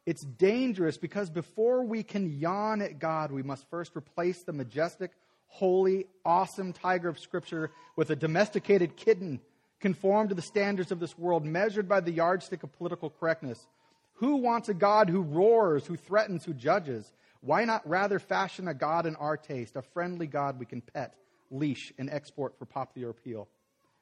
[0.05, 5.11] It's dangerous because before we can yawn at God, we must first replace the majestic,
[5.55, 9.39] holy, awesome tiger of Scripture with a domesticated kitten
[9.79, 13.65] conformed to the standards of this world, measured by the yardstick of political correctness.
[14.15, 17.09] Who wants a God who roars, who threatens, who judges?
[17.39, 21.15] Why not rather fashion a God in our taste, a friendly God we can pet,
[21.49, 23.47] leash, and export for popular appeal?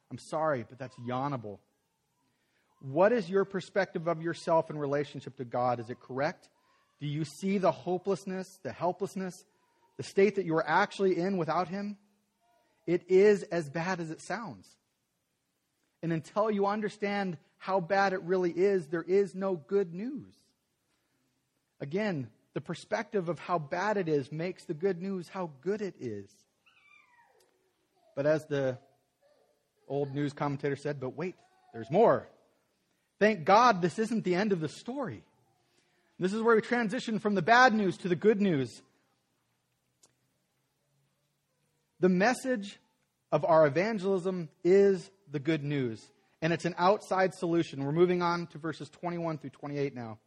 [0.09, 1.59] I'm sorry, but that's yawnable.
[2.81, 5.79] What is your perspective of yourself in relationship to God?
[5.79, 6.49] Is it correct?
[6.99, 9.45] Do you see the hopelessness, the helplessness,
[9.97, 11.97] the state that you are actually in without Him?
[12.85, 14.67] It is as bad as it sounds.
[16.01, 20.33] And until you understand how bad it really is, there is no good news.
[21.79, 25.95] Again, the perspective of how bad it is makes the good news how good it
[25.99, 26.29] is.
[28.15, 28.77] But as the
[29.87, 31.35] old news commentator said, but wait,
[31.73, 32.27] there's more.
[33.19, 35.23] Thank God this isn't the end of the story.
[36.19, 38.81] This is where we transition from the bad news to the good news.
[42.03, 42.81] The message
[43.31, 46.05] of our evangelism is the good news,
[46.41, 47.85] and it's an outside solution.
[47.85, 50.17] We're moving on to verses 21 through 28 now.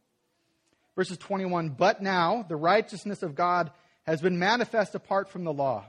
[0.95, 3.69] Verses 21 But now the righteousness of God
[4.07, 5.85] has been manifest apart from the law.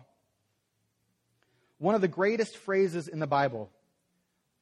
[1.78, 3.70] One of the greatest phrases in the Bible.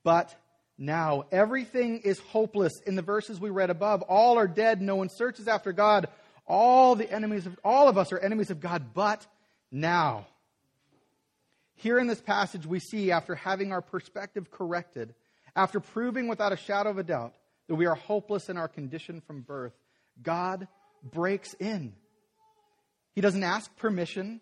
[0.04, 0.32] But
[0.78, 4.02] now everything is hopeless in the verses we read above.
[4.02, 4.80] All are dead.
[4.80, 6.06] No one searches after God.
[6.46, 9.26] All the enemies of all of us are enemies of God, but
[9.72, 10.28] now
[11.76, 15.14] here in this passage, we see after having our perspective corrected,
[15.54, 17.34] after proving without a shadow of a doubt
[17.68, 19.74] that we are hopeless in our condition from birth,
[20.22, 20.68] God
[21.02, 21.94] breaks in.
[23.14, 24.40] He doesn't ask permission.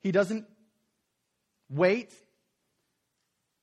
[0.00, 0.46] He doesn't
[1.68, 2.12] wait.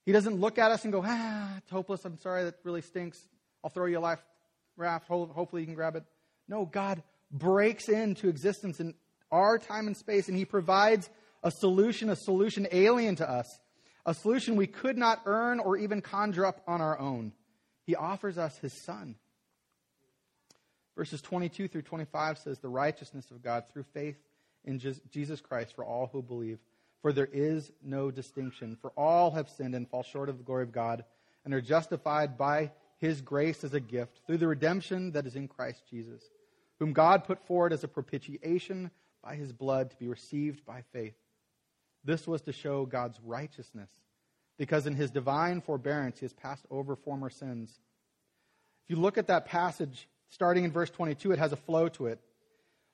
[0.05, 2.03] He doesn't look at us and go, ah, it's hopeless.
[2.03, 2.43] I'm sorry.
[2.43, 3.17] That really stinks.
[3.63, 4.23] I'll throw you a life
[4.75, 5.07] raft.
[5.07, 6.03] Hopefully you can grab it.
[6.49, 8.93] No, God breaks into existence in
[9.31, 11.09] our time and space, and He provides
[11.43, 13.59] a solution, a solution alien to us,
[14.05, 17.33] a solution we could not earn or even conjure up on our own.
[17.85, 19.15] He offers us his son.
[20.95, 24.17] Verses 22 through 25 says, The righteousness of God through faith
[24.63, 24.79] in
[25.11, 26.59] Jesus Christ for all who believe.
[27.01, 28.77] For there is no distinction.
[28.79, 31.03] For all have sinned and fall short of the glory of God
[31.43, 35.47] and are justified by his grace as a gift through the redemption that is in
[35.49, 36.23] Christ Jesus,
[36.79, 41.15] whom God put forward as a propitiation by his blood to be received by faith.
[42.03, 43.89] This was to show God's righteousness,
[44.57, 47.79] because in his divine forbearance he has passed over former sins.
[48.83, 52.07] If you look at that passage, starting in verse 22, it has a flow to
[52.07, 52.19] it.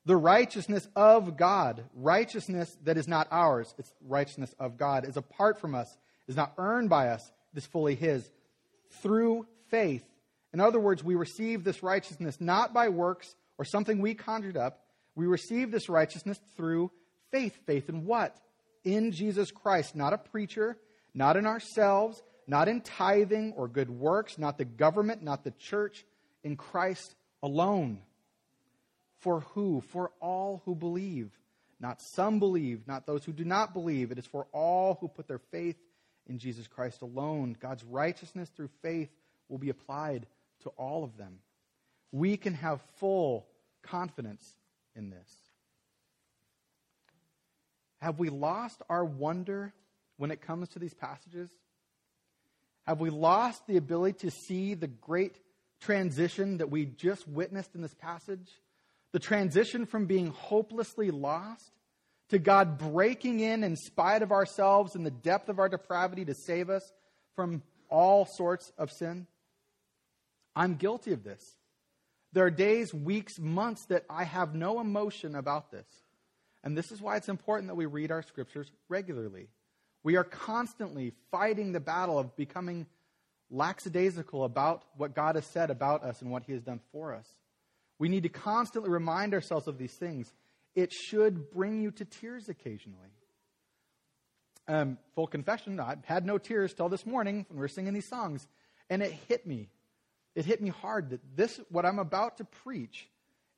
[0.06, 5.60] The righteousness of God, righteousness that is not ours, it's righteousness of God, is apart
[5.60, 8.30] from us, is not earned by us, it is fully His.
[9.02, 10.04] Through faith.
[10.54, 14.82] In other words, we receive this righteousness not by works or something we conjured up.
[15.16, 16.92] We receive this righteousness through
[17.32, 17.56] faith.
[17.66, 18.36] Faith in what?
[18.84, 20.78] In Jesus Christ, not a preacher,
[21.14, 26.06] not in ourselves, not in tithing or good works, not the government, not the church,
[26.44, 28.02] in Christ alone.
[29.20, 29.82] For who?
[29.82, 31.32] For all who believe.
[31.80, 34.12] Not some believe, not those who do not believe.
[34.12, 35.78] It is for all who put their faith
[36.28, 37.56] in Jesus Christ alone.
[37.60, 39.10] God's righteousness through faith
[39.48, 40.26] will be applied
[40.64, 41.40] to all of them.
[42.12, 43.48] We can have full
[43.82, 44.56] confidence
[44.96, 45.30] in this.
[48.02, 49.74] Have we lost our wonder
[50.18, 51.50] when it comes to these passages?
[52.88, 55.40] Have we lost the ability to see the great
[55.82, 58.50] transition that we just witnessed in this passage?
[59.12, 61.72] The transition from being hopelessly lost
[62.30, 66.34] to God breaking in in spite of ourselves and the depth of our depravity to
[66.34, 66.84] save us
[67.36, 69.28] from all sorts of sin?
[70.56, 71.42] I'm guilty of this.
[72.34, 75.88] There are days, weeks, months that I have no emotion about this.
[76.64, 79.48] And this is why it's important that we read our scriptures regularly.
[80.04, 82.86] We are constantly fighting the battle of becoming
[83.50, 87.28] lackadaisical about what God has said about us and what He has done for us.
[87.98, 90.34] We need to constantly remind ourselves of these things.
[90.76, 93.10] It should bring you to tears occasionally.
[94.68, 98.08] Um, full confession, I had no tears till this morning when we were singing these
[98.08, 98.48] songs,
[98.90, 99.70] and it hit me.
[100.36, 103.10] It hit me hard that this, what I'm about to preach,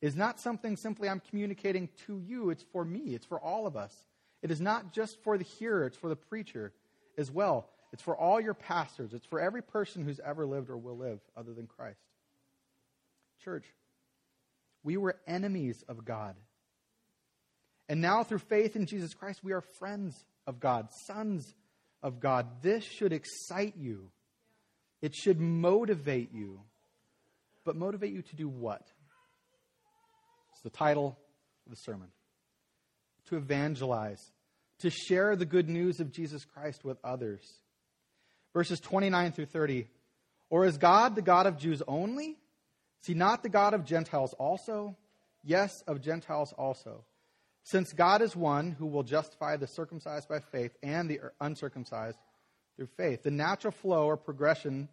[0.01, 2.49] is not something simply I'm communicating to you.
[2.49, 3.13] It's for me.
[3.13, 3.93] It's for all of us.
[4.41, 6.73] It is not just for the hearer, it's for the preacher
[7.17, 7.69] as well.
[7.93, 9.13] It's for all your pastors.
[9.13, 11.99] It's for every person who's ever lived or will live other than Christ.
[13.43, 13.65] Church,
[14.83, 16.35] we were enemies of God.
[17.89, 21.53] And now, through faith in Jesus Christ, we are friends of God, sons
[22.01, 22.47] of God.
[22.61, 24.09] This should excite you.
[25.01, 26.61] It should motivate you.
[27.65, 28.87] But motivate you to do what?
[30.63, 31.17] The title
[31.65, 32.09] of the sermon.
[33.25, 34.31] To evangelize,
[34.79, 37.41] to share the good news of Jesus Christ with others.
[38.53, 39.87] Verses 29 through 30.
[40.49, 42.37] Or is God the God of Jews only?
[43.01, 44.97] Is he not the God of Gentiles also?
[45.43, 47.05] Yes, of Gentiles also.
[47.63, 52.17] Since God is one who will justify the circumcised by faith and the uncircumcised
[52.75, 53.23] through faith.
[53.23, 54.89] The natural flow or progression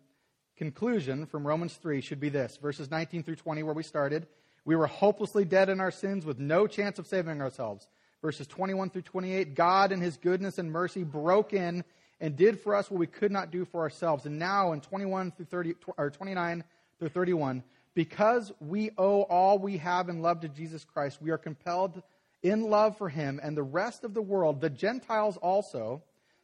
[0.57, 4.26] conclusion from Romans 3 should be this verses 19 through 20, where we started.
[4.68, 7.88] We were hopelessly dead in our sins with no chance of saving ourselves.
[8.20, 11.83] Verses 21 through 28, God in his goodness and mercy broke in
[12.20, 14.26] and did for us what we could not do for ourselves.
[14.26, 16.62] And now in 21 through 30, or 29
[16.98, 17.62] through 31,
[17.94, 22.02] because we owe all we have in love to Jesus Christ, we are compelled
[22.42, 26.02] in love for him and the rest of the world, the Gentiles also,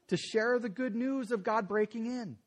[0.08, 2.38] to share the good news of God breaking in.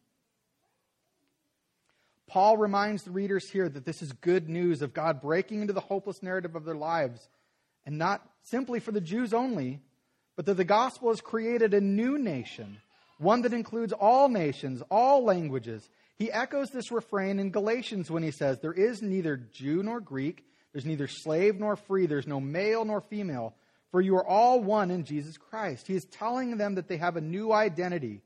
[2.28, 5.80] Paul reminds the readers here that this is good news of God breaking into the
[5.80, 7.28] hopeless narrative of their lives,
[7.86, 9.80] and not simply for the Jews only,
[10.36, 12.80] but that the gospel has created a new nation,
[13.18, 15.90] one that includes all nations, all languages.
[16.18, 20.46] He echoes this refrain in Galatians when he says, There is neither Jew nor Greek,
[20.74, 23.56] there's neither slave nor free, there's no male nor female,
[23.90, 25.88] for you are all one in Jesus Christ.
[25.88, 28.22] He is telling them that they have a new identity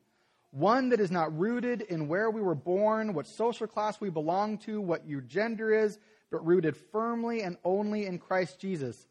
[0.52, 4.58] one that is not rooted in where we were born, what social class we belong
[4.60, 5.98] to, what your gender is,
[6.30, 9.08] but rooted firmly and only in Christ Jesus.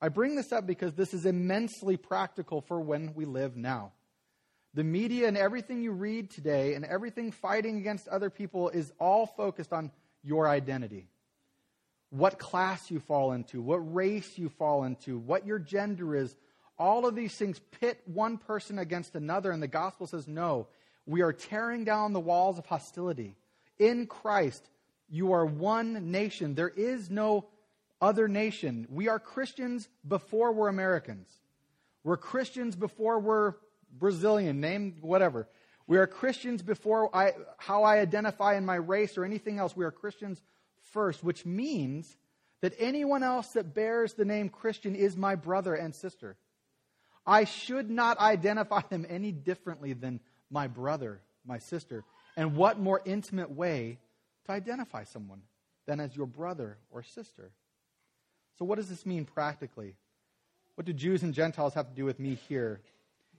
[0.00, 3.92] I bring this up because this is immensely practical for when we live now.
[4.74, 9.26] The media and everything you read today and everything fighting against other people is all
[9.26, 9.90] focused on
[10.22, 11.08] your identity.
[12.10, 16.34] What class you fall into, what race you fall into, what your gender is.
[16.78, 20.68] All of these things pit one person against another, and the gospel says, no,
[21.08, 23.34] we are tearing down the walls of hostility.
[23.78, 24.62] In Christ,
[25.08, 26.54] you are one nation.
[26.54, 27.46] There is no
[27.98, 28.86] other nation.
[28.90, 31.26] We are Christians before we're Americans.
[32.04, 33.54] We're Christians before we're
[33.90, 35.48] Brazilian, name whatever.
[35.86, 39.74] We are Christians before I, how I identify in my race or anything else.
[39.74, 40.42] We are Christians
[40.92, 42.18] first, which means
[42.60, 46.36] that anyone else that bears the name Christian is my brother and sister.
[47.26, 50.20] I should not identify them any differently than
[50.50, 52.04] my brother, my sister.
[52.36, 53.98] And what more intimate way
[54.46, 55.42] to identify someone
[55.86, 57.50] than as your brother or sister?
[58.58, 59.94] So, what does this mean practically?
[60.74, 62.80] What do Jews and Gentiles have to do with me here?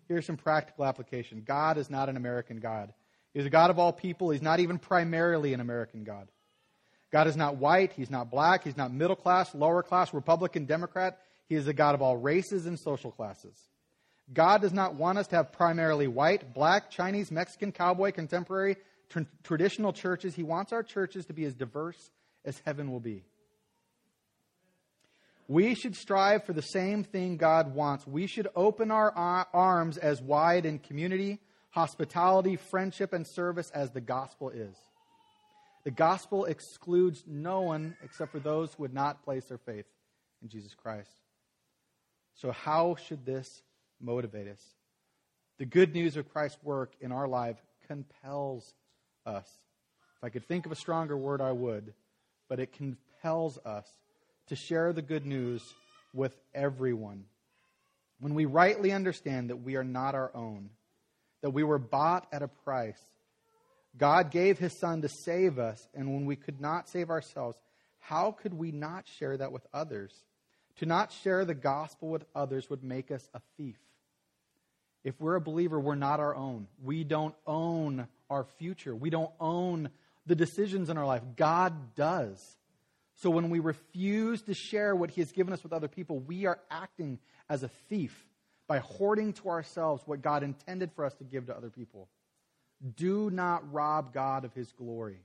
[0.08, 2.94] Here's some practical application God is not an American God.
[3.34, 4.32] He's a God of all people.
[4.32, 6.28] He's not even primarily an American God.
[7.12, 11.20] God is not white, He's not black, He's not middle class, lower class, Republican, Democrat.
[11.48, 13.56] He is a God of all races and social classes.
[14.34, 18.78] God does not want us to have primarily white, black, Chinese, Mexican, cowboy, contemporary,
[19.10, 20.36] tr- traditional churches.
[20.36, 22.12] He wants our churches to be as diverse
[22.46, 23.24] as heaven will be.
[25.48, 28.06] We should strive for the same thing God wants.
[28.06, 31.40] We should open our uh, arms as wide in community,
[31.72, 34.76] hospitality, friendship, and service as the gospel is.
[35.86, 39.88] The gospel excludes no one except for those who would not place their faith
[40.44, 41.10] in Jesus Christ.
[42.36, 43.64] So, how should this
[44.02, 44.62] motivate us?
[45.58, 48.74] The good news of Christ's work in our life compels
[49.26, 49.48] us.
[50.18, 51.94] If I could think of a stronger word, I would,
[52.48, 53.88] but it compels us
[54.48, 55.62] to share the good news
[56.14, 57.26] with everyone.
[58.20, 60.70] When we rightly understand that we are not our own,
[61.42, 63.00] that we were bought at a price,
[63.98, 67.58] God gave his son to save us, and when we could not save ourselves,
[68.00, 70.14] how could we not share that with others?
[70.78, 73.78] To not share the gospel with others would make us a thief.
[75.10, 76.68] If we're a believer, we're not our own.
[76.84, 78.96] We don't own our future.
[78.96, 79.90] We don't own
[80.28, 81.24] the decisions in our life.
[81.36, 82.40] God does.
[83.16, 86.46] So when we refuse to share what He has given us with other people, we
[86.46, 87.18] are acting
[87.50, 88.28] as a thief
[88.68, 92.08] by hoarding to ourselves what God intended for us to give to other people.
[92.96, 95.22] Do not rob God of His glory.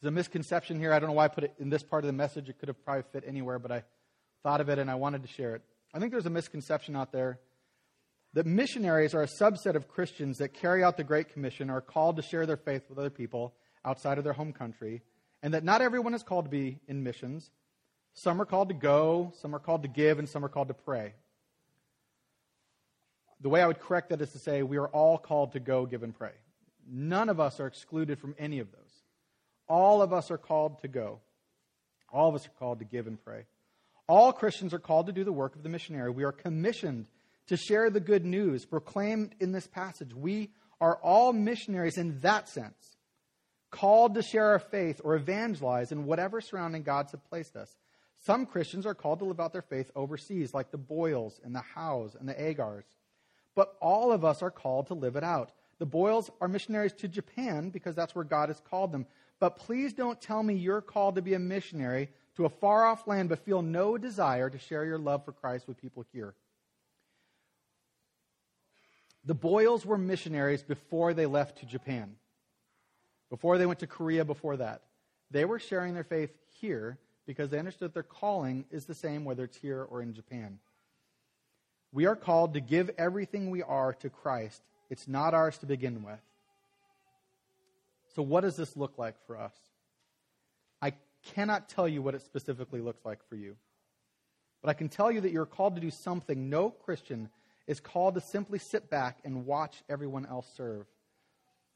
[0.00, 0.94] There's a misconception here.
[0.94, 2.48] I don't know why I put it in this part of the message.
[2.48, 3.82] It could have probably fit anywhere, but I
[4.48, 5.62] thought of it and I wanted to share it.
[5.92, 7.38] I think there's a misconception out there
[8.32, 11.80] that missionaries are a subset of Christians that carry out the Great Commission, or are
[11.82, 13.52] called to share their faith with other people
[13.84, 15.02] outside of their home country,
[15.42, 17.50] and that not everyone is called to be in missions.
[18.14, 20.74] Some are called to go, some are called to give, and some are called to
[20.74, 21.12] pray.
[23.42, 25.84] The way I would correct that is to say we are all called to go,
[25.84, 26.32] give, and pray.
[26.90, 29.02] None of us are excluded from any of those.
[29.68, 31.20] All of us are called to go.
[32.10, 33.44] All of us are called to give and pray.
[34.08, 36.10] All Christians are called to do the work of the missionary.
[36.10, 37.08] We are commissioned
[37.48, 40.14] to share the good news proclaimed in this passage.
[40.14, 40.50] We
[40.80, 42.96] are all missionaries in that sense,
[43.70, 47.76] called to share our faith or evangelize in whatever surrounding gods have placed us.
[48.24, 51.62] Some Christians are called to live out their faith overseas, like the Boyles and the
[51.74, 52.84] Howes and the Agars.
[53.54, 55.52] But all of us are called to live it out.
[55.78, 59.06] The Boyles are missionaries to Japan because that's where God has called them.
[59.38, 62.08] But please don't tell me you're called to be a missionary
[62.38, 65.66] to a far off land but feel no desire to share your love for Christ
[65.66, 66.34] with people here.
[69.24, 72.14] The Boyles were missionaries before they left to Japan,
[73.28, 74.82] before they went to Korea before that.
[75.32, 76.30] They were sharing their faith
[76.60, 80.60] here because they understood their calling is the same whether it's here or in Japan.
[81.92, 84.62] We are called to give everything we are to Christ.
[84.90, 86.20] It's not ours to begin with.
[88.14, 89.52] So, what does this look like for us?
[91.24, 93.56] Cannot tell you what it specifically looks like for you.
[94.62, 97.28] But I can tell you that you're called to do something no Christian
[97.66, 100.86] is called to simply sit back and watch everyone else serve.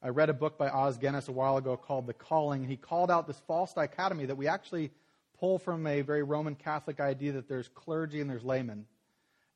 [0.03, 2.62] I read a book by Os Guinness a while ago called The Calling.
[2.62, 4.90] and He called out this false dichotomy that we actually
[5.38, 8.86] pull from a very Roman Catholic idea that there's clergy and there's laymen.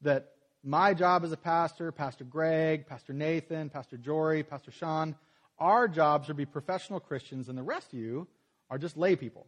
[0.03, 0.33] That
[0.63, 5.17] my job as a pastor, Pastor Greg, Pastor Nathan, Pastor Jory, Pastor Sean,
[5.59, 8.27] our jobs are to be professional Christians, and the rest of you
[8.69, 9.47] are just lay people.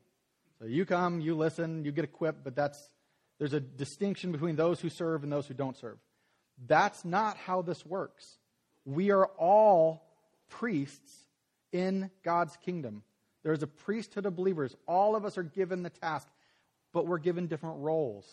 [0.58, 2.78] So you come, you listen, you get equipped, but that's
[3.38, 5.98] there's a distinction between those who serve and those who don't serve.
[6.66, 8.38] That's not how this works.
[8.84, 10.02] We are all
[10.48, 11.12] priests
[11.72, 13.02] in God's kingdom.
[13.44, 14.74] There's a priesthood of believers.
[14.86, 16.26] All of us are given the task,
[16.92, 18.26] but we're given different roles.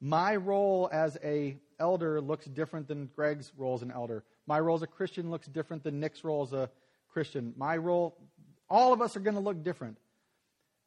[0.00, 4.24] My role as a elder looks different than Greg's role as an elder.
[4.46, 6.70] My role as a Christian looks different than Nick's role as a
[7.12, 7.52] Christian.
[7.56, 8.16] My role,
[8.70, 9.98] all of us are going to look different.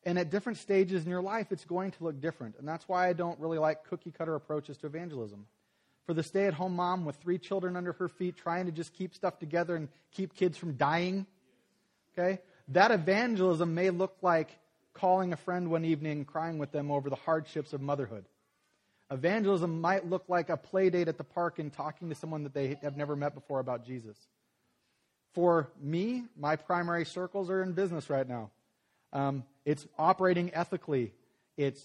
[0.03, 2.55] And at different stages in your life, it's going to look different.
[2.59, 5.47] And that's why I don't really like cookie cutter approaches to evangelism
[6.07, 8.93] for the stay at home mom with three children under her feet trying to just
[8.93, 11.27] keep stuff together and keep kids from dying.
[12.17, 12.39] Okay?
[12.69, 14.49] That evangelism may look like
[14.93, 18.25] calling a friend one evening and crying with them over the hardships of motherhood.
[19.11, 22.53] Evangelism might look like a play date at the park and talking to someone that
[22.53, 24.17] they have never met before about Jesus.
[25.33, 28.49] For me, my primary circles are in business right now.
[29.13, 31.13] Um, it's operating ethically.
[31.55, 31.81] It's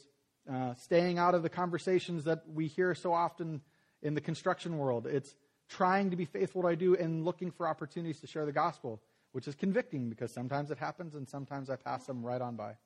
[0.50, 3.60] uh, staying out of the conversations that we hear so often
[4.02, 5.06] in the construction world.
[5.06, 5.34] It's
[5.68, 8.52] trying to be faithful to what I do and looking for opportunities to share the
[8.52, 9.00] gospel,
[9.32, 12.76] which is convicting because sometimes it happens and sometimes I pass them right on by.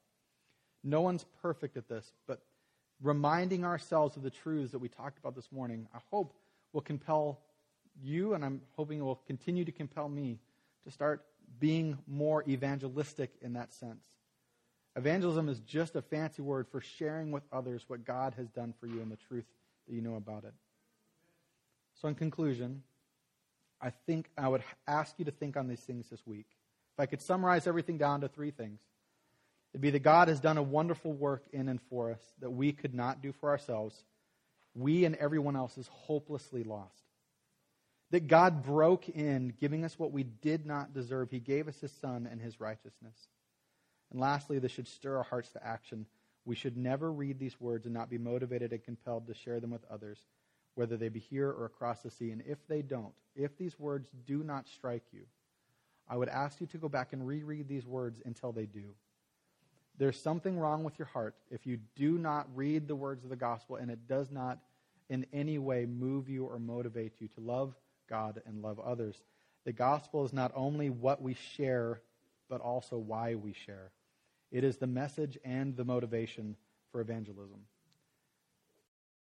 [0.84, 2.43] No one's perfect at this, but
[3.03, 6.34] reminding ourselves of the truths that we talked about this morning, I hope
[6.72, 7.41] will compel
[8.03, 10.39] you, and I'm hoping it will continue to compel me
[10.84, 11.24] to start
[11.59, 14.05] being more evangelistic in that sense.
[14.97, 18.86] Evangelism is just a fancy word for sharing with others what God has done for
[18.86, 19.44] you and the truth
[19.86, 20.55] that you know about it.
[22.01, 22.82] So, in conclusion,
[23.80, 26.47] I think I would ask you to think on these things this week.
[26.94, 28.80] If I could summarize everything down to three things,
[29.72, 32.72] it'd be that God has done a wonderful work in and for us that we
[32.72, 34.03] could not do for ourselves.
[34.74, 37.03] We and everyone else is hopelessly lost.
[38.12, 41.30] That God broke in, giving us what we did not deserve.
[41.30, 43.16] He gave us His Son and His righteousness.
[44.11, 46.07] And lastly, this should stir our hearts to action.
[46.44, 49.70] We should never read these words and not be motivated and compelled to share them
[49.70, 50.18] with others,
[50.74, 52.30] whether they be here or across the sea.
[52.30, 55.22] And if they don't, if these words do not strike you,
[56.09, 58.94] I would ask you to go back and reread these words until they do.
[59.98, 63.36] There's something wrong with your heart if you do not read the words of the
[63.36, 64.59] gospel and it does not
[65.09, 67.74] in any way move you or motivate you to love
[68.09, 69.16] God and love others.
[69.64, 72.00] The gospel is not only what we share,
[72.48, 73.90] but also why we share.
[74.57, 76.57] It is the message and the motivation
[76.90, 77.61] for evangelism.